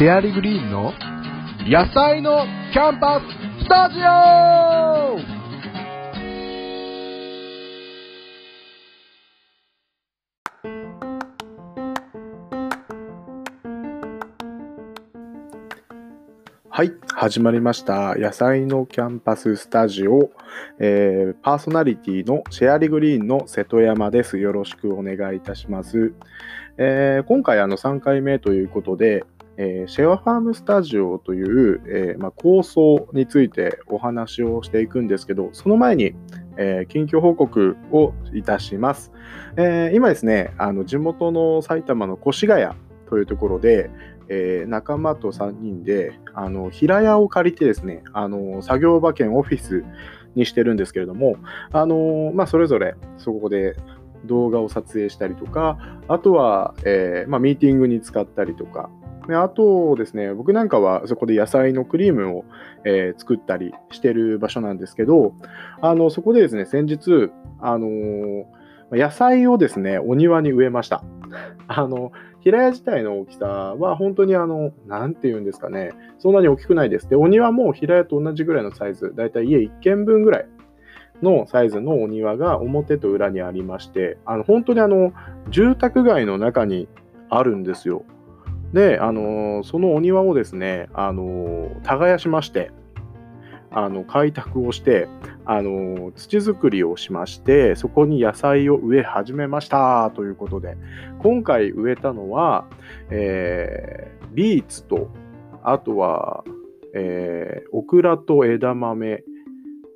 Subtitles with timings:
[0.00, 0.94] シェアリグリーンの
[1.68, 3.24] 野菜のキャンパス
[3.62, 4.00] スタジオ
[16.70, 18.14] はい、始まりました。
[18.14, 20.30] 野菜のキャンパススタジオ、
[20.78, 24.38] えー、パーソナリティのシェアリグリーンの瀬戸山です。
[24.38, 26.14] よろしくお願いいたします。
[26.78, 29.26] えー、今回あの3回目ということで、
[29.62, 36.14] えー、シェアファームスタジオという、えまあ、構想についてお話をしていくんですけど、その前に、
[36.56, 39.12] え近況報告をいたします。
[39.58, 42.74] え今ですね、あの地元の埼玉の越谷
[43.10, 43.90] というところで、
[44.30, 49.84] え、仲間と3人であの平屋を借りてですねあの作業場兼オフィス
[50.36, 51.36] にしてるんですけれども
[51.72, 53.74] あの、まあ、それぞれそこで
[54.24, 58.88] 動画を撮影したりとかあとは、えー、まあ、ミーティングに使ったりとか
[59.30, 62.44] であとですね、僕なんかはそこで野菜のクリームを、
[62.84, 65.34] えー、作ったりしてる場所なんですけど、
[65.80, 68.44] あのそこでですね、先日、あのー、
[68.90, 71.04] 野菜をですね、お庭に植えました。
[71.68, 77.08] あの、平屋自体の大きさは本当にあの、なんて言うんですかね、そんなに大きくないです。
[77.08, 80.46] で、お庭も平屋と同じぐらいのサイズ、だいたい家1軒分ぐらい
[81.22, 85.12] のサイズのお庭が表と裏にありまして、あの本当にあの、
[85.50, 86.88] 住宅街の中に
[87.28, 88.04] あるんですよ。
[88.72, 92.70] で、あのそのお庭をですね、あの耕しまして、
[93.72, 95.08] あの開拓をして
[95.44, 100.76] あの土作りをしましてそこに野菜を植え始めましたということで。
[101.20, 102.66] 今回植えたのは、
[103.10, 105.10] えー、ビーツと
[105.62, 106.44] あとは、
[106.94, 109.22] えー、オクラと枝豆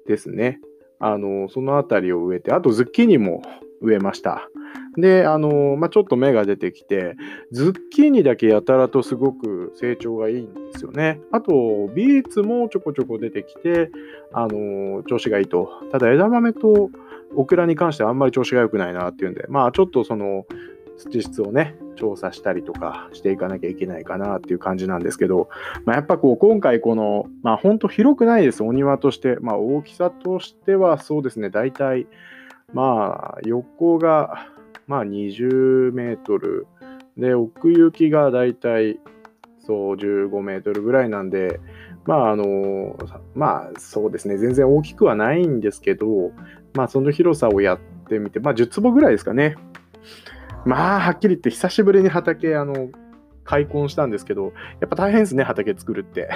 [0.06, 0.60] ですね。
[1.00, 3.42] あのその辺りを植えてあとズッキーニも
[3.80, 4.48] 植えました。
[4.96, 7.16] で、あの、まあ、ちょっと芽が出てきて、
[7.52, 11.20] ズッキーニだけやたらとすごく成長がいいんですよね。
[11.32, 13.90] あと、ビーツもちょこちょこ出てきて、
[14.32, 15.68] あの、調子がいいと。
[15.90, 16.90] ただ、枝豆と
[17.34, 20.46] オクラに関してはあんまり調子が良くないなっていうんで、まあ、ちょっとその、
[20.96, 25.48] 土質をね、調査したりとかしていかなきゃいけないかなっていう感じなんですけど、
[25.84, 29.36] まあ、やっぱこう今回この、まあ本当広くないです、お庭として。
[29.40, 32.06] まあ大きさとしてはそうですね、大体、
[32.72, 34.46] まあ横が
[34.86, 36.66] まあ20メートル。
[37.16, 38.98] で、奥行きがだいたい
[39.60, 41.60] そう15メートルぐらいなんで、
[42.06, 42.96] まああの、
[43.34, 46.32] まあそうですね、全然大きくはないんですけど、
[46.74, 47.78] まあその広さをやっ
[48.08, 49.56] てみて、まあ10坪ぐらいですかね。
[50.66, 52.90] まあはっきり言って久しぶりに畑、あの、
[53.44, 56.28] 開墾したんですけど、やっぱ大変ですね、畑作るって。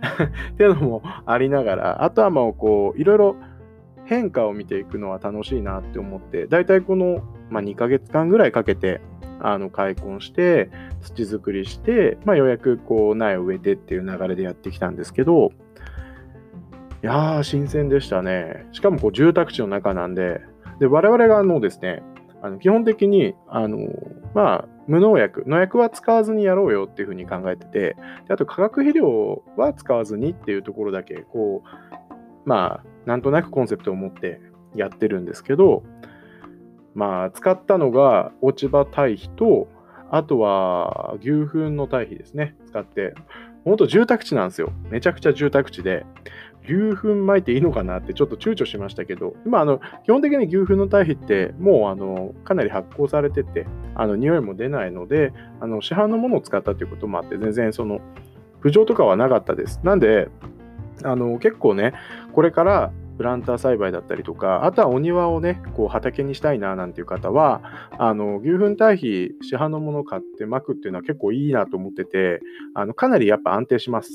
[0.52, 3.36] っていうのもありながら、あとはもうこう、いろいろ
[4.04, 9.00] 変化を見ていくのは楽しいなって思って、大体このまあ、2ヶ月間ぐらいかけて
[9.40, 15.52] あの開墾して土作りして、まあ、ようやくこう苗を植えてっていう流れでやってきたんですけど
[17.02, 18.66] いやー新鮮でしたね。
[18.72, 20.42] しかもこう住宅地の中なんで
[20.80, 22.02] で我々があのですね
[22.42, 23.78] あの基本的にあの
[24.34, 27.96] まあ無農薬農薬は使わずにやろうよっていうふうに考えてて
[28.26, 34.40] であと化学肥料は使わずにっていうところだけこうまあなんとなくコンセプトを持って
[34.74, 35.82] やってるんですけど
[37.00, 39.68] まあ、使ったのが落ち葉堆肥と、
[40.10, 43.14] あとは牛糞の堆肥ですね、使って。
[43.64, 44.70] 本当住宅地なんですよ。
[44.90, 46.04] めちゃくちゃ住宅地で、
[46.64, 58.00] 牛糞撒いていいのかなってちょっと躊躇しましたけど、今、あの、基本的に牛糞の堆肥ってもう、あの、かなり発酵されてて、あの、匂いも出ないので、あの、市販のものを使ったということもあって、全然その、
[58.62, 59.80] 浮上とかはなかったです。
[59.84, 60.28] なんで、
[61.02, 61.94] あの、結構ね、
[62.34, 67.60] これからプランター栽培だったりとか、あとはお庭をね、こう畑にしたいななんていう方は、
[67.98, 72.40] あの牛糞堆肥、市販のもの買ってまくっていうのは結構いいなと思ってて、
[72.72, 74.10] あのかなりやっぱ安定します。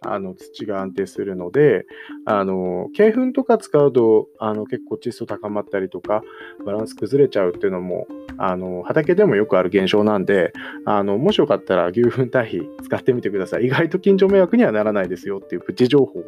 [0.00, 1.86] あの土が安定するので、
[2.24, 6.22] あの鶏粉とか使うとあの結構窒素高まったりとか、
[6.66, 8.08] バランス崩れちゃうっていうのも
[8.38, 10.52] あの畑でもよくある現象なんで、
[10.84, 13.66] あのもしよかったら牛糞堆肥使ってみてください。
[13.66, 16.24] 意外と近所迷惑にはならないですよっていうプチ情報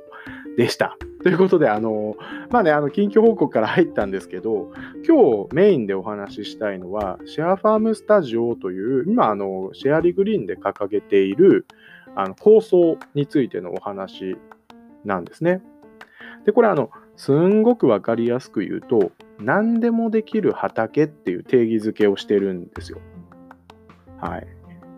[0.56, 0.97] でした。
[1.23, 2.17] ということで、あの、
[2.50, 4.73] まあね、あの、近況報告から入ったんですけど、
[5.06, 11.67] 今日メインでお話ししたいのは、シェアファームスタジオという、今、あの、シェアリグリーンで掲げている、
[12.14, 14.37] あの、構想についてのお話
[15.05, 15.62] なんですね。
[16.47, 22.99] で、これ、あの、すんごくわかりやすく言うと、何でもできる畑っていう定義づけをしてるんですよ。
[24.20, 24.47] はい。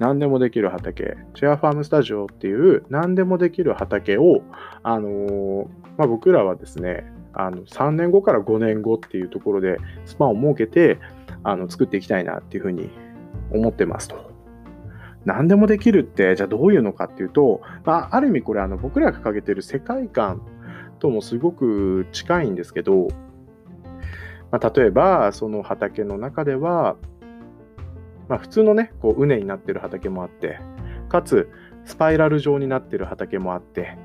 [0.02, 4.42] 何でもできる畑、シェアファームスタジオっていう何でもできる畑を、
[4.82, 5.66] あのー、
[5.96, 7.04] まあ、僕らはですね、
[7.34, 10.98] あの3年後から5年後っていうところでスパンを設けて
[11.44, 12.90] あの作っていきたいなっていうふうに
[13.52, 14.32] 思ってますと。
[15.24, 20.42] 何でもできるってじゃあどういうのかっていうと、まあ、ある意味これあの僕らが掲げてる世界観
[20.98, 23.06] ともすごく近いんですけど、
[24.50, 26.96] まあ、例えばその畑の中では、
[28.28, 30.58] まあ、普通のねこう畝になってる畑もあって
[31.08, 31.50] かつ
[31.84, 33.98] スパイラル状になってる畑もあって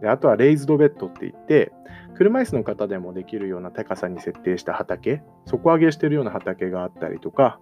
[0.00, 1.72] であとはレイズドベッドって言って
[2.14, 7.58] 車椅子の方でもできるような高さに設定した畑底上げしてるような畑があったりとか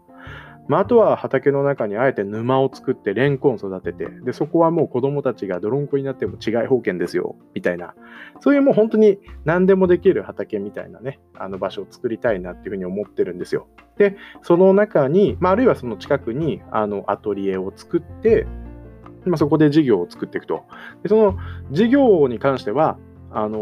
[0.69, 7.94] まあ、あとは畑の中にあえて沼を作ってレンコン育ててでそこはもう子どもたちが泥んこになっても違い保険ですよみたいな
[8.41, 13.67] そういうもう本当に何でもできる畑みたいなねあの場所を作りたいなっていうふうに思ってるんですよ。
[13.99, 18.47] でその中に、まあ、あるいはその近くにあのアトリエを作って
[19.25, 20.64] まあ、そこで事業を作っていくと。
[21.03, 21.38] でその
[21.70, 22.99] 事業に関しては、
[23.31, 23.59] あの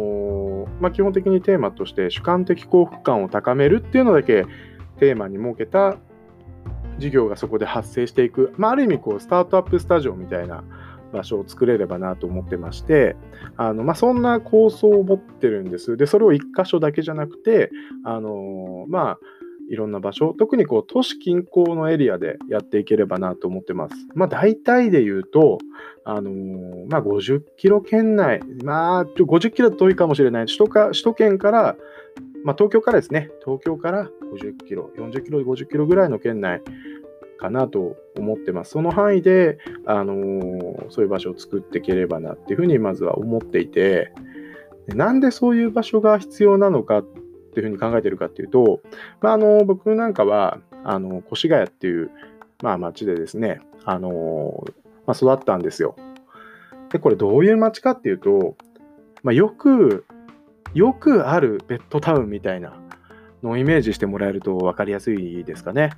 [0.66, 4.46] ー、まあ、基本的にテーマとして主観的幸福感を高めるっていうのだけ
[4.98, 5.96] テーマに設けた
[7.00, 10.62] 事業がそこで発生していく、まあ、ある意味こうスタートアップスタジオみたいな
[11.12, 13.16] 場所を作れればなと思ってまして
[13.56, 15.96] あの、まあ、そんな構想を持ってるんです。
[15.96, 17.70] でそれを1箇所だけじゃなくて
[18.04, 19.18] あのまあ
[19.70, 23.94] いろんな場所、特にこう都市近郊のエリアでやっていければなと思ってます。
[24.16, 25.58] まあ大体で言うと、
[26.04, 30.46] あのー、まあ50キロ圏内、まあ50キロ遠いかもしれない。
[30.46, 31.76] 首都か首都圏から
[32.44, 36.62] まあ、東京からですね、東京から50キロ、40キロ、50キロぐらいの圏内
[37.38, 38.72] かなと思ってます。
[38.72, 44.12] その範囲で、あのー、そういう場所を作っていければなっていうふうにまずは思っていて、
[44.88, 48.80] なんでそういう場所が必要なのかっていうふうに考えてるかっていうと、
[49.20, 52.10] まあ、あの僕なんかはあの越谷っていう、
[52.62, 54.64] まあ、町でですね、あの
[55.06, 55.96] まあ、育ったんですよ。
[56.90, 58.56] で、これどういう町かっていうと、
[59.22, 60.04] まあ、よく
[60.74, 62.74] よくあるベッドタウンみたいな
[63.42, 65.90] のをイメージしてもらえると分かりやすいですかね。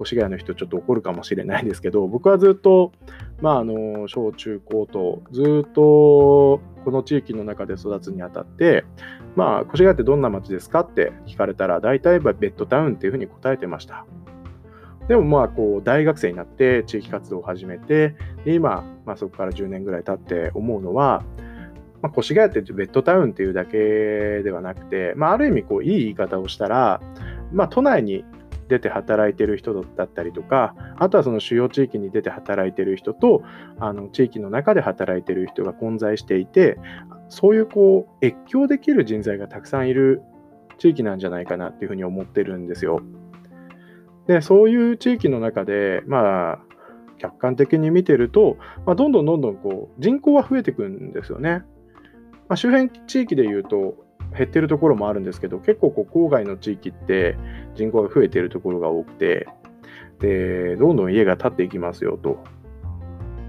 [0.00, 2.92] 越谷の人ちょっと怒るかもしれないですけど、僕はずっと、
[3.40, 8.84] まあ、あの、小中高とずっとこの地域の中で育つにあたって、
[9.36, 14.04] まあ、越谷ってどんな街ですかって聞かれたら、大体ベッドタウンっていうふうに答えてました。
[15.08, 21.22] でもまあこう大学生になって地域活動を始めてで今、まあ、そこから10年ぐらい経って思うのは
[22.04, 23.78] まあ、越谷ってベッドタウンっていうだけ
[24.42, 27.00] ではなくて、まあ、ある意味こういい言い方をしたら、
[27.50, 28.26] まあ、都内に
[28.68, 33.42] 出て働いてる人だったりとか、あとはその主要地域に出て働いてる人と、
[33.80, 36.76] あの地域の中で働いてる人が混在していて、
[37.30, 40.20] そういうこう越境できる人材がたくさんいる
[40.76, 43.00] 地域なんじゃないかなっていうふうに思ってるんですよ。
[44.26, 46.58] で、そういう地域の中で、まあ、
[47.16, 51.64] 客観的に見てると、まあ、どんどんどんどんこう人口は増えていくんですよね。
[52.54, 53.96] まあ、周辺地域でいうと
[54.38, 57.36] 減ってるところもあるんですけど、結構こう郊外の地域って
[57.74, 59.48] 人口が増えてるところが多くて、
[60.20, 62.44] で、どんどん家が建っていきますよと。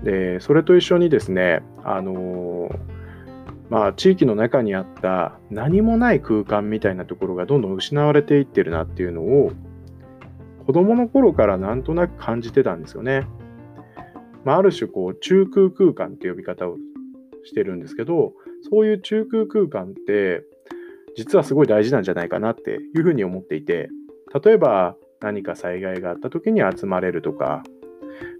[0.03, 2.71] で、それと一緒にですね、あの
[3.69, 9.51] まあ、地域の中にあった何もない空間みたいなところがどんどん失われていってるなっていうのを
[10.65, 13.27] 子供の頃からなんとなく感じてたんですよね。
[14.43, 16.77] まあ、ある種こう中空空間って呼び方を
[17.43, 18.33] してるんですけど、
[18.69, 20.43] そういう中空空間って、
[21.15, 23.89] 実はすごい大事なんじゃないかなっていうふうに思っていて、
[24.43, 27.63] 例えば何か災害があった時に集まれるとか、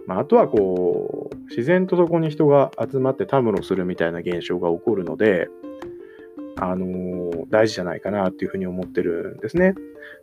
[0.06, 5.48] まあ、あとはこう、自然とそこに人が集まってたむろするみたいな現象が起こるので、
[6.58, 9.74] あのー、大事じゃないかなっていうふうに思ってるんですね。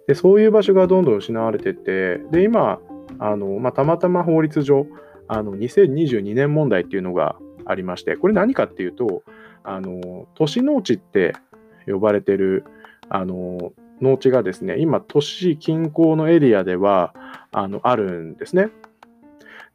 [0.07, 2.79] で、そういう場所がどんどん失われてって、で、今、
[3.19, 4.87] あのまあ、たまたま法律上、
[5.27, 9.23] あの2022年問題っていうのがありまして、これ何かっていうと、
[9.63, 11.35] あの都市農地って
[11.85, 12.65] 呼ばれてる
[13.09, 17.13] あの農地がですね、今、都市近郊のエリアでは
[17.51, 18.69] あのあるんですね。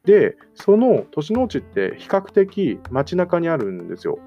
[0.05, 4.19] で、その都市農地って比較的街中にあるんですよ。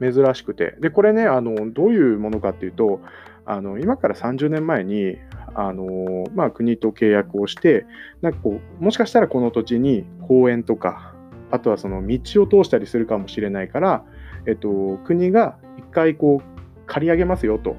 [0.00, 0.76] 珍しくて。
[0.80, 3.00] で、これね、あのどういうものかっていうと、
[3.44, 5.16] あの今から30年前に
[5.54, 7.86] あの、まあ、国と契約をして、
[8.22, 11.14] なんかこうもしかしたらこの土地に公園とか、
[11.50, 14.04] あとはその道を通したりするかもしれないから、
[14.46, 17.76] えっと、国が一回こう借り上げますよと。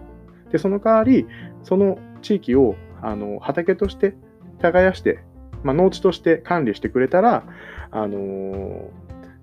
[0.51, 1.27] で、その代わり、
[1.63, 4.15] その地域をあの畑として
[4.59, 5.19] 耕して、
[5.63, 7.43] まあ、農地として管理してくれたら、
[7.91, 8.89] あのー、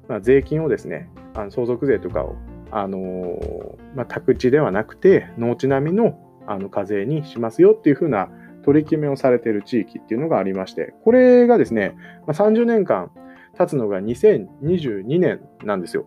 [0.08, 2.36] まあ、税金をですね、あの相続税とかを、
[2.70, 8.28] あのー、まあ、宅地ではなくて、農地並みのあの課税にしますよっていうふうな
[8.64, 11.94] 取り決めをされている地域っていうのがありまして、これがですね、
[12.26, 13.10] まあ、30年間
[13.56, 16.06] 経つのが2022年なんですよ。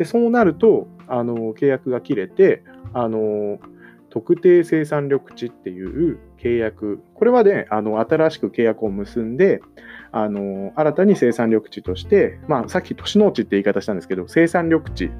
[0.00, 2.64] でそうなるとあの契約が切れて
[2.94, 3.58] あの
[4.08, 9.60] 特定生産緑地っていう契約、これはね、あの新しく契約を結んで、
[10.10, 15.10] あの新たに生産緑地として、まあ、さっき都市農地って言い方したんですけど、生産緑地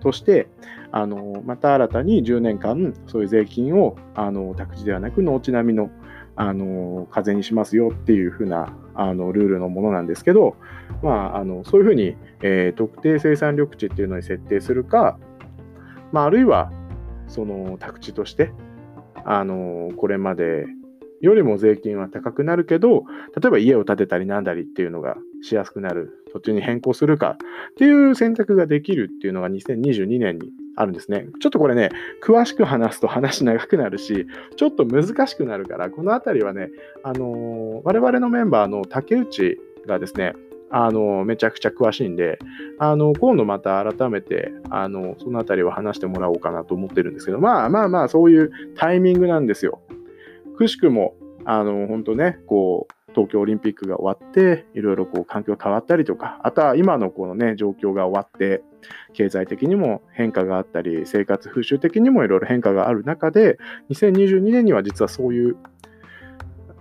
[0.00, 0.48] として、
[0.92, 5.90] あのまた新たに10年間、そういう税金をあの宅地ではなく農地並みの
[6.36, 10.56] あの風にしますよっていうふうなあのルールのものなんですけど、
[11.02, 15.18] まあ、あのそういうふうに、えー、特定生産緑地っていうのに設定するか、
[16.12, 16.72] まあ、あるいは
[17.28, 18.52] その宅地として
[19.24, 20.66] あのこれまで
[21.20, 23.04] よりも税金は高くなるけど
[23.40, 27.36] 例えば家を建てたりなんだりっていうのがしやすくなる土地に変更するか
[27.70, 31.28] っていう選択ができるっていうのが2022年にあるんですね。
[31.40, 31.90] ちょっとこれね、
[32.22, 34.26] 詳しく話すと話長くなるし、
[34.56, 36.70] ちょっと難しくなるから、このあたりはね、
[37.02, 40.34] あのー、我々のメンバーの竹内がですね、
[40.76, 42.40] あのめちゃくちゃ詳しいんで、
[42.80, 49.80] あの今度また改めてあのそのあたりを話してもらおうかなと思ってるんですけど、まあまあまあ、そういうタイミングなんですよ。
[50.56, 51.14] くしくも、
[51.44, 58.64] あの本当ね、こう東京オリンピックが終わって、いろいろこう環境変わったりとか、あとは今のこのね、状況が終わって、
[59.12, 63.58] 経済的にも変化があったり、生活風習的にもいろいろ変化がある中で、
[63.90, 65.56] 2022年には実はそういう、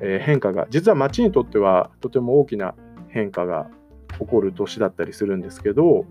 [0.01, 2.73] え変化が、実は街にとってはとても大きな
[3.09, 3.69] 変化が
[4.19, 6.05] 起こる年だったりするんですけど、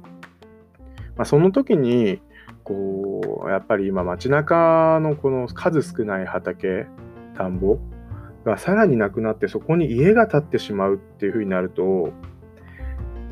[1.17, 2.21] まあ、その時に、
[2.65, 6.87] こう、やっぱり今街中のこの数少ない畑、
[7.37, 7.79] 田んぼ、
[8.45, 12.13] がさらになくなってそこに家が建ってしまうっていう風になると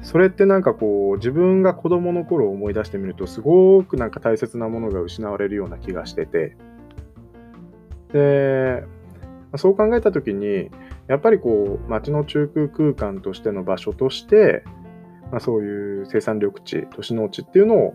[0.02, 6.56] それってなんかこう自分が子供の頃を思い出してみるとすごくなんか大切なものが失われるような気がしてて。
[8.12, 8.84] で
[9.56, 10.70] そう考えた時に
[11.10, 14.62] やっぱりこう街の中空空間としての場所として、
[15.30, 17.94] まあ、そういう生産緑地都市農地っていうのを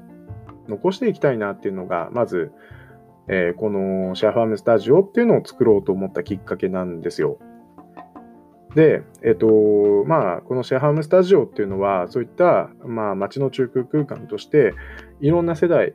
[0.67, 2.51] 残していきたいなっていうのがまず
[3.27, 7.39] えー、このシェアファームスタジオっていうのを作ろうと思ったきっかけなんですよ。
[8.75, 14.73] で、えっ、ー、と、まあ、このシェアハウムスタジオっていうのは、そういった、まあ、街の中空空間として、
[15.21, 15.93] いろんな世代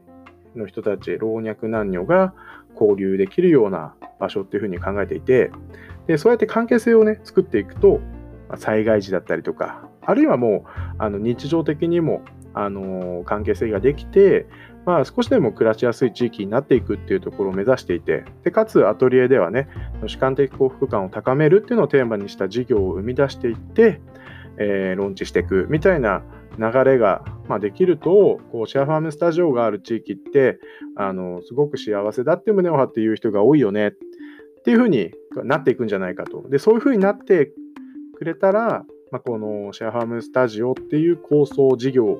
[0.57, 2.35] の人たち、老若男女が
[2.73, 5.53] 交流できるような場所っていうふうに考えていて、
[6.11, 8.00] で、そうやって関係性をね、作っていくと
[8.50, 14.47] ま、災害時だったりとか、あるいはもう、あの日常的にも、あの関係性ができて、
[14.85, 19.69] まあ、少しでも暮らしやすい地域になっていくっていうところを目指していて、でかつアトリエではね、
[20.07, 24.00] 主観的幸福感を高めるっていうのをテーマにした事業を生み出していって、
[24.59, 26.23] えー、ローンチしていくみたいな
[26.59, 30.59] 流れが、まあ、できると、こうシェアファームスタジオがある地域って、
[30.97, 33.93] あのすごく幸せだって胸を張って言う人が多いよね。
[34.61, 35.12] っていうふうに
[35.45, 36.49] なっていくんじゃないかと。
[36.49, 37.52] で、そういうふうになって
[38.17, 42.19] くれたら、まあ、このシェアファームスタジオっていう構想事業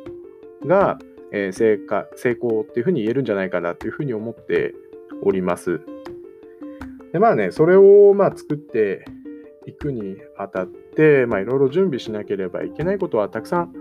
[0.67, 0.99] が、
[1.33, 4.75] えー、成果、成功っていうふうに言えるんじゃないかなっていうふうに思って
[5.23, 5.81] おります。
[7.13, 9.05] で、まあね、それをまあ作って
[9.67, 13.75] いくにあたって、まあいろいろ準備しなければいけないことはたくさん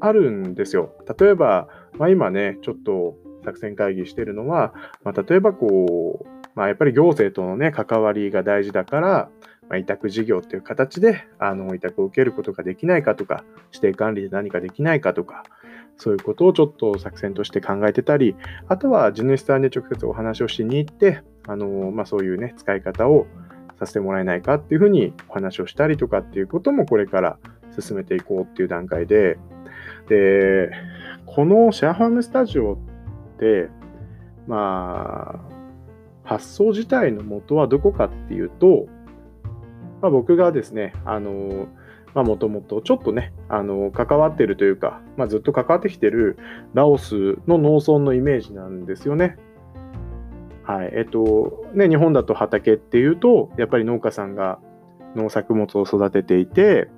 [0.00, 0.92] あるんですよ。
[1.18, 1.68] 例えば、
[1.98, 9.30] まあ今ね、ちょっと作戦会議してるのは、まあ、例えばこう、まあやっぱり行政とのね、関わりが大事だから、
[9.68, 15.44] まあ、委託事業っていう形で、あの、委託を受けることができないかとか、指定管理で何かできないかとか、
[15.98, 18.34] そういうことをちょっと作戦として考えてたり、
[18.66, 23.28] あとは地主さんで直接お話をしに行って、あの、まあ、そういうね、使い方を
[23.78, 27.38] させてもらえないかっていうふうにお話をしたりとかっていうこともこれから
[27.78, 29.38] 進めていこうっていう段階で、
[30.08, 30.72] で、
[31.24, 32.78] このシェアハウムスタジオっ
[33.38, 33.68] て、
[34.48, 35.57] まあ、
[36.28, 38.86] 発想自体の元はどこかっていうと、
[40.02, 41.68] まあ、僕がですね、あの、
[42.14, 46.38] まあ、もともとちょっとね、あの、関わってるというか、まあ、ずっと関わってきてる
[46.74, 49.38] ラオスの農村のイメージなんですよね。
[50.64, 50.90] はい。
[50.94, 54.58] えっと、ね、日本だと畑っていうと、やっぱり農家さんが
[55.16, 56.90] 農作物を育てていて、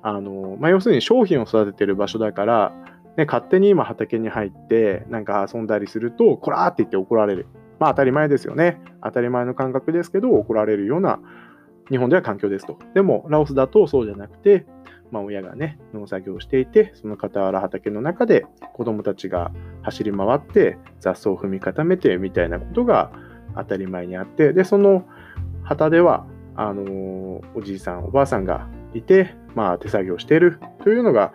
[0.00, 2.72] あの、まあ、要するに商品を育ててる場所だから、
[3.16, 7.46] ね、勝手に今畑に入ってなんか遊んだりすると、こらーって言って怒られる。
[7.80, 8.80] まあ当たり前ですよね。
[9.02, 11.18] 当たり前の感覚ですけど、怒られるような
[11.90, 12.78] 日本では環境ですと。
[12.94, 14.66] でも、ラオスだとそうじゃなくて、
[15.10, 19.50] まあ、親がね、農作業をしていて、その傍ら畑の中で子供たちが
[19.82, 23.10] 走り回って雑草を踏み固めてみたいなことが
[23.56, 25.04] 当たり前にあって、で、その
[25.64, 31.32] 旗では、あのー、おじいさん、おばあさんがいて、まあ、手作業しているというのが、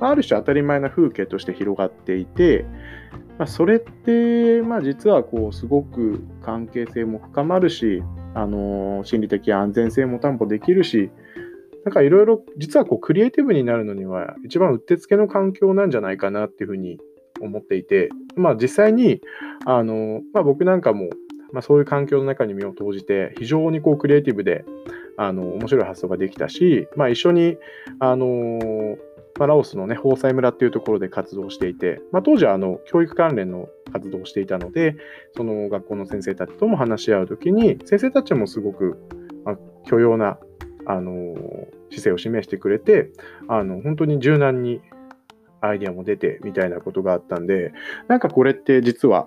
[0.00, 2.64] ある種当たり前な風景として広がっていて、
[3.40, 8.02] まあ、それって、まあ、実はこうすごく関係性も深まるし、
[8.34, 11.10] あの心理的安全性も担保できるし、
[11.86, 16.98] なんかいろいろ、実はこうクリエイティブになるのには一番うってつけの環境なんじゃないかなっていうふうに
[17.40, 19.22] 思っていて、まあ実際に、
[19.64, 21.08] あの、まあ僕なんかも
[21.52, 24.66] まあ、そういう環境の中に身を投じて、非常にこうクリエイティブで、
[25.16, 27.56] あの、面白い発想ができたし、まあ、一緒に、
[27.98, 28.98] あの、
[29.40, 34.96] まあ、ラオスのね、宝西村っていうところで活動していて、まあ、当時はあの教育関連の活動をしていたので、
[35.34, 38.98] その学校の先生たちとも話し合うときに、先生たちもすごく、
[39.46, 39.56] まあ、
[39.86, 40.38] 許容な、
[40.84, 41.34] あのー、
[41.88, 43.12] 姿勢を示してくれて、
[43.48, 44.82] あの、本当に柔軟に
[45.62, 47.72] アイディアも出てみたいなことがあったんで、
[48.08, 49.26] なんかこれって実は、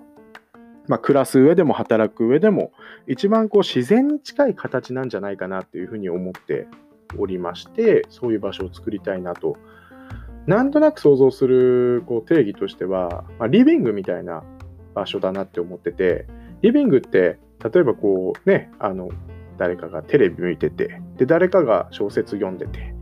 [0.86, 2.70] まあ、暮らす上でも働く上でも、
[3.08, 6.68] 一番こう自然に近い形なんじゃないかなっていうふうに思って
[7.18, 9.56] おりまして、そういう場所を作りたいなと。
[10.46, 14.42] なんとなく想像するこう定義としては、まあ、リビングみたいな
[14.94, 16.26] 場所だなって思ってて、
[16.62, 19.08] リビングって例えばこうね、あの、
[19.56, 22.94] 誰かがテレビ見てて、で、誰かが小説読んでて、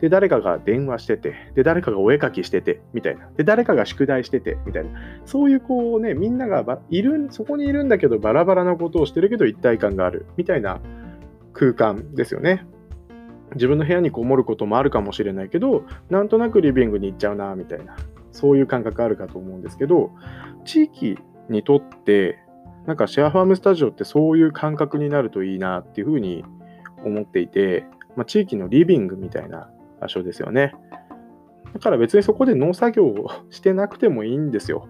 [0.00, 3.28] で、誰かが電話してて、で、誰かがお絵かきしてて、みたいな。
[3.36, 4.90] で、誰かが宿題してて、みたいな。
[5.24, 10.80] そういうこうね、みんながいる、そこにいるんだけど、バラバラなことをしてるけど一体感がある、みたいな
[11.52, 12.66] 空間ですよね。
[13.54, 17.96] 自分の部屋にこもることもあるかもしれないけど、なんとなくリビングに行っちゃうな、みたいな。
[18.32, 20.10] そういう感覚あるかと思うんですけど、
[20.64, 22.38] 地域にとって、
[22.86, 26.44] なんかシェアファームスタジオってそういう感覚になるといいなっていうふうに
[27.04, 27.84] 思っていて、
[28.16, 30.74] まあ、地域のリビングみたいな場所ですよね。
[31.74, 34.88] だから別にそこで農作業をしてなくてもいいんですよ。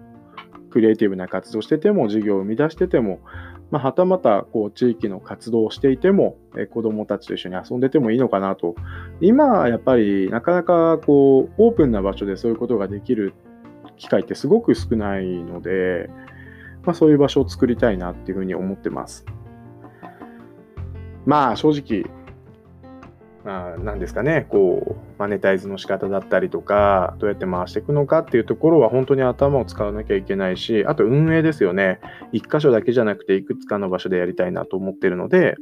[0.71, 3.19] クリエイティブな活動してても、事業を生み出してても、
[3.71, 8.75] まあ、はたまたこう地域の活動をしていても、え子どもたちと一緒に遊んでてもいいのかなと。
[9.21, 13.33] 今、やっぱりなかなかこうオープンな場所でそういうことができる
[13.97, 16.09] 機会ってすごく少ないので、
[16.83, 19.25] まあ、そういう場所を作りたいなっていうふうに思ってます。
[21.25, 22.11] まあ正直、
[23.43, 31.99] まあ、なんですかね、こう、マネタイズの仕方だったりとか、どうやって回していくのかっていうところは本当に頭を使わなきゃいけないし、あと運営ですよね。
[32.31, 35.55] 一箇所だけじゃなくて、いくつかの場所でやりたいなと思ってるので、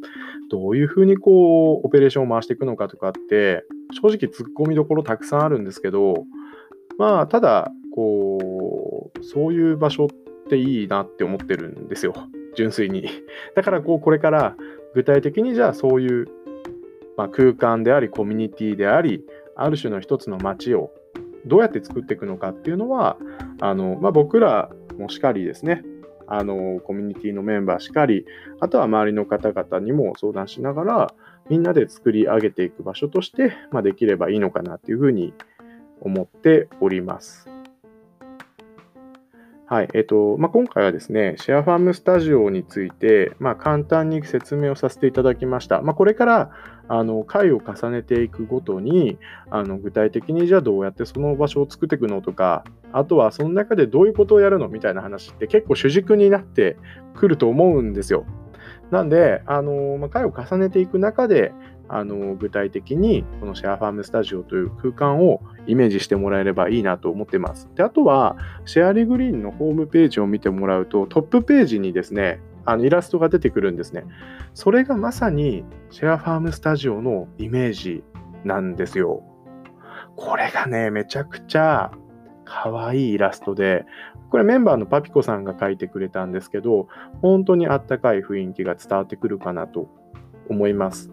[0.52, 6.26] どういうふうにこう、オペレーションを回していくのかとかって、正直突っ込みどころたくさんあるんですけど、
[6.98, 10.08] まあ、ただ、こう、そういう場所っ
[10.50, 12.14] ていいなって思ってるんですよ。
[12.58, 13.08] 純粋に。
[13.56, 14.56] だから、こう、これから
[14.94, 16.28] 具体的にじゃあそういう
[17.20, 19.26] まあ、空間でありコミュニティであり
[19.58, 20.94] ある種の一つの街を
[21.46, 23.18] どうやって作っていくのかっていうのは
[23.60, 25.84] あの、まあ、僕らもしかりですね
[26.28, 28.26] あのコミュニティのメンバーしかり
[28.62, 31.14] あとは周りの方々にも相談しながら
[31.50, 35.34] みんなで作り上げていく場所として、まあ、できればいいのかなっていうふうに
[36.00, 37.50] 思っております。
[39.72, 39.90] はい。
[39.94, 45.84] えっと、まあ、今回はですね、シェアファームスタジオについて、まあ、簡単に説明をさせていただきました。
[45.84, 46.52] まあ、これから、
[46.88, 49.20] あの、回を重ねていくごとに、
[49.52, 54.70] あの、具体的にじゃあどうやってその場所を作っていくのとか、あとはその中でどういうことをやるの？
[54.70, 56.76] みたいな話って結構主軸になって
[57.16, 58.26] くると思うんですよ。
[58.90, 61.52] なんで、あの、まあ、回を重ねていく中で、
[61.90, 67.70] あの具体的にこのシェアファームスタジオという空間をイメージしてもらえればいいなと思ってます。
[67.76, 74.06] であとは、シェアリグリーンのホームページを見てもらうと、トップページにですね、あのイラストが出てくるんですね。
[74.54, 78.04] それがまさにシェアファームスタジオのイメージ
[78.44, 79.24] なんですよ。
[80.16, 81.92] これがね、めちゃくちゃ
[82.46, 83.86] 可愛いイラストで、
[84.30, 86.88] これメンバーのパピコさんが描いてくれたんですけど、
[87.22, 89.90] 本当にあったかい雰囲気が伝わってくるかなと
[90.50, 91.12] 思います。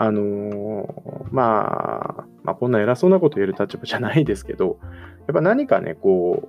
[0.00, 4.78] あの、まあ、まあ、こんな偉そうなこと言える立場じゃないですけど、
[5.26, 6.48] やっぱ何かね、こ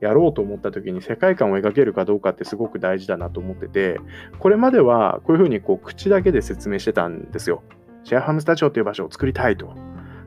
[0.00, 3.98] う、やろうと思った時に世界観を描けるかどうかってすごく大事だなと思ってて、
[4.38, 7.64] これまではこういうふうにこう口だけで説明してたんですよ。
[8.04, 9.74] シェアハムスタジオっていう場所を作りたいと。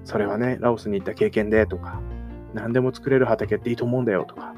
[0.04, 2.02] それはね、ラオスに行った経験でとか、
[2.54, 4.54] 何でも作れる畑っていいと思うんだよとか、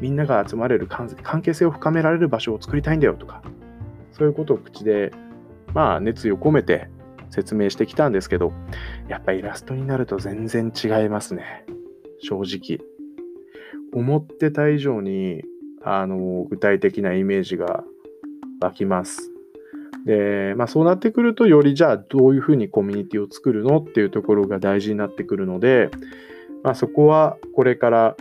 [0.00, 3.42] みんなが集まれる関係性を深められる場所を作りたいんだよとか、
[4.12, 5.10] そういうことを口で、
[5.74, 6.88] まあ、熱意を込めて
[7.32, 8.52] 説明してきたんですけど、
[9.08, 11.64] やっぱイラストになると全然違いますね。
[12.20, 12.86] 正直。
[13.94, 15.42] 思ってた以上に、
[15.82, 17.84] あの、具体的なイメージが
[18.60, 19.32] 湧きます。
[20.04, 25.90] で、まあそうなってくると、よりじゃあどういうふうにコミュニティを作るのっていうところが大事になってくるので、
[26.62, 28.16] まあそこはこれから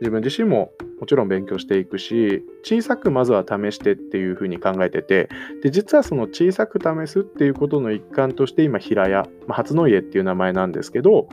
[0.00, 5.28] 自分自身ももちろん勉強していくし小さくまずは試してっていうふうに考えてて
[5.62, 11.28] で実はその小さく試すっていうことの一環として今平屋、まあ、初の家っていう名前なんですけど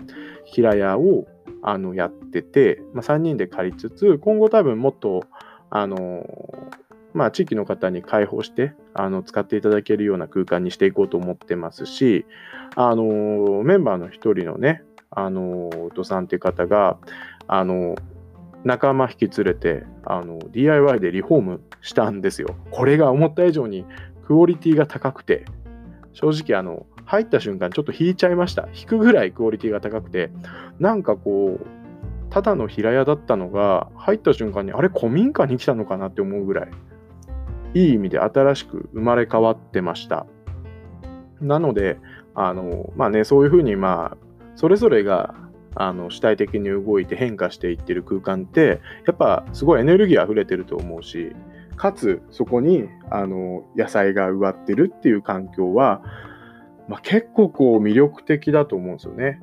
[0.46, 1.28] 平屋を
[1.64, 5.24] あのやってて、まあ、3人で借りつつ今後多分もっと
[5.70, 6.26] あの
[7.14, 12.26] まあ、地域の方に開放してあの使っていただけるような空間にしていこうと思ってますし、
[12.76, 16.98] あのメンバーの一人のね、あの、お父さんっていう方が、
[17.48, 17.96] あの、
[18.64, 22.56] 仲間引き連れてあの DIY でリフォームしたんですよ。
[22.72, 23.86] これが思った以上に
[24.26, 25.46] クオリティが高くて、
[26.14, 28.68] 正直あの、入った瞬間ちょっと引いちゃいました。
[28.74, 30.32] 引くぐらいクオリティが高くて、
[30.80, 31.66] なんかこう、
[32.30, 36.70] ただの平屋だったのが、入った瞬間に、あれ、古民家に来たのかなって思うぐらい、
[37.74, 40.26] いい意味で新しく生まれ変わってました。
[41.42, 42.00] なので、
[42.34, 44.18] あの、まあね、そういうふうに、まあ、
[44.56, 45.36] それぞれが
[45.76, 51.34] あの主体的に動いて変化していってる空間ってやっぱすごいエネルギー溢れてると思うし
[51.82, 56.02] かつそこにあの野菜が植わってるっていう環境は、
[56.88, 59.42] まあ、結構こう魅力的だと思うんですよね。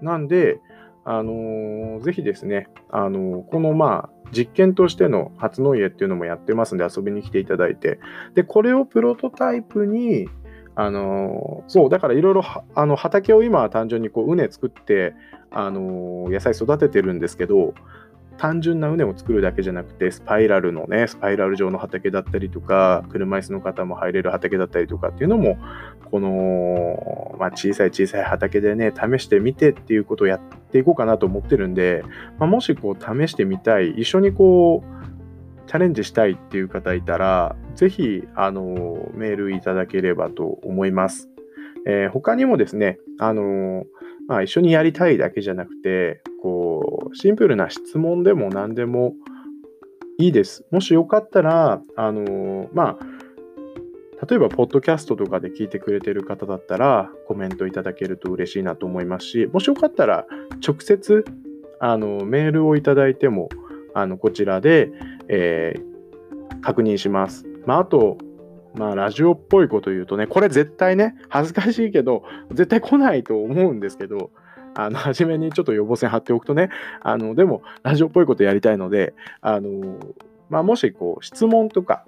[0.00, 0.60] なんで、
[1.04, 7.98] あの、ぜひですね、あの、このまあ実験としての初の家っていうのもやってますんで遊びに来ていただいて、
[8.34, 10.28] で、これをプロトタイプに
[10.80, 12.42] あのそう、だからいろいろ
[12.74, 15.12] あの畑を今は単純にこう畝作って、
[15.50, 17.74] あの野菜育ててるんですけど、
[18.38, 25.58] 単純な畝を作るだけじゃなくて、スパイラルのね、スパイラル状の畑だったりとか、車椅子の方も入れる畑だったりとかっていうのも、
[26.10, 30.40] この、まあ、小さい小さい畑でね、試してみてっていうことをやっ
[30.72, 32.04] ていこうかなと思ってるんで、
[32.38, 35.00] まあ、もしこう試してみたい、一緒にこう、
[35.70, 41.30] チャレンジしたいっていう方いたら、ぜひ、あの、メールいただければと思います。
[41.86, 43.84] えー、他にもですね、あの、
[44.26, 49.14] まあ、一緒にやりたいだけじゃなくて、こう、シンプルな質問でも何でも
[50.18, 50.66] いいです。
[50.72, 60.26] もしよかったら、あの、まあ、例えば、ポッドキャストとかで聞いてくれてる方だったら、コメントいただけると嬉しいなと思いますし、もしよかったら、
[60.66, 61.24] 直接、
[61.78, 63.50] あの、メールをいただいても、
[63.94, 64.90] あの、こちらで、
[65.32, 67.46] えー、確認します。
[67.64, 68.18] まあ、あと、
[68.74, 74.30] まあ、ラジオっぽいこと言うとね、これ絶対ね、恥ずかしいけど、絶対来ないと思うんですけど、
[74.74, 79.98] あの、初めにちょっと予防線張っておくとね、あの、でも、ラジオっぽいことやりたいので、あの、
[80.48, 82.04] まあ、もし、こう、質問とか、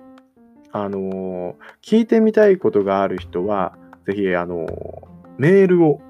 [0.73, 4.67] あの、聞いてみたいことがある人は、ぜひ、あの、
[5.39, 6.01] メールを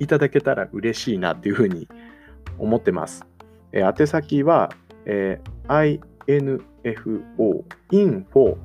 [0.00, 1.88] いただけたら嬉しいなっていうふうに
[2.58, 3.24] 思ってます。
[3.72, 4.70] え、宛先は、
[5.04, 5.94] えー、
[6.26, 8.56] info, info,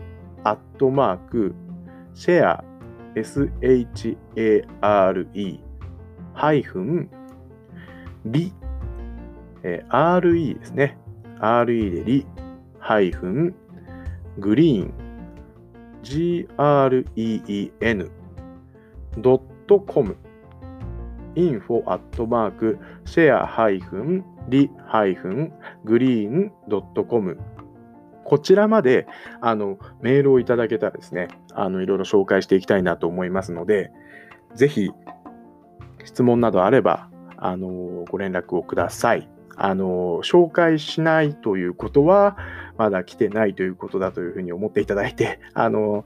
[0.43, 1.55] アットマーク、
[2.13, 2.63] シェア、
[3.15, 4.67] share,
[6.33, 7.09] ハイフン、
[8.25, 8.53] リ、
[9.63, 10.97] えー、re ですね。
[11.39, 12.27] re でリ、
[12.79, 13.55] ハイフン、
[14.37, 14.93] グリーン、
[16.03, 16.47] green,
[19.17, 20.17] ドットコム、
[21.35, 25.53] info アットマーク、シェアハイフン、リハイフン、
[25.83, 27.37] グリーンドットコム
[28.25, 29.07] こちらまで
[29.39, 33.91] あのメールをいただけたらですね、あのいろいろ紹介していきたいなと思いますので、
[34.55, 34.91] ぜひ
[36.03, 39.29] 質問などあればあのご連絡をください。
[39.57, 42.35] あの紹介しないということは
[42.77, 46.03] まだ来てないということだというふうに思っていただいて、あの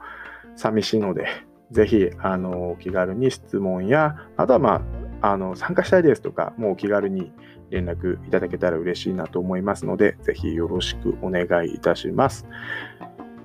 [0.55, 1.25] 寂しいので、
[1.71, 4.81] ぜひあの気軽に質問や、あとは、まあ、
[5.21, 7.31] あの参加したいですとか、もうお気軽に
[7.69, 12.45] 連絡いただけたら嬉しいなと思いますので、ぜひよろしくお願いいたします。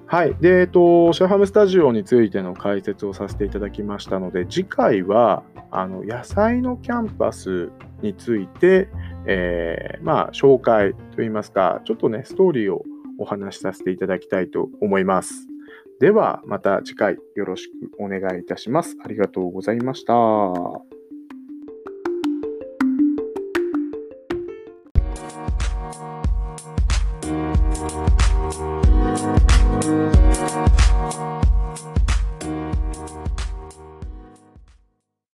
[0.06, 0.34] はい。
[0.40, 7.70] で、えっと、シェアハムスタジオについての解説をさせていただきましたので、次回は、あの、野菜のキャンパス
[8.02, 8.88] について、
[9.26, 12.84] えー、まあ、紹介といいますか、ちょっとね、ストーリーを
[13.18, 15.48] お話しさせていただきたいと思います。
[16.00, 18.96] では、また次回よろしくお願いいたします。
[19.02, 20.14] ありがとうございました。